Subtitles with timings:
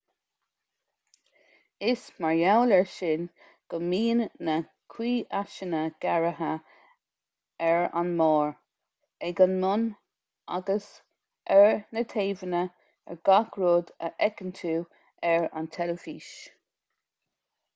[1.89, 3.27] is mar gheall air sin
[3.73, 4.55] go mbíonn na
[4.93, 6.49] ciumhaiseanna gearrtha
[7.67, 8.49] ar an mbarr
[9.29, 9.85] ag an mbun
[10.57, 10.89] agus
[11.57, 12.63] ar na taobhanna
[13.11, 14.75] ar gach rud a fheiceann tú
[15.35, 16.19] ar tv